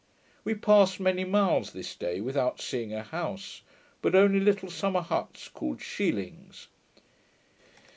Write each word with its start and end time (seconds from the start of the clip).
We 0.43 0.55
passed 0.55 0.99
many 0.99 1.23
miles 1.25 1.73
this 1.73 1.93
day 1.95 2.21
without 2.21 2.59
seeing 2.59 2.91
a 2.91 3.03
house, 3.03 3.61
but 4.01 4.15
only 4.15 4.39
little 4.39 4.71
summer 4.71 5.01
huts, 5.01 5.47
called 5.47 5.79
shielings. 5.79 6.69